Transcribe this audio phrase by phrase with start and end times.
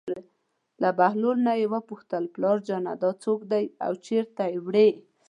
[0.81, 4.89] له بهلول نه یې وپوښتل: پلارجانه دا څوک دی او چېرته یې وړي.